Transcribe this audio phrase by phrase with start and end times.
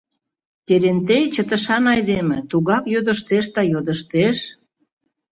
[0.67, 4.37] Терентей чытышан айдеме, тугак йодыштеш да йодыштеш.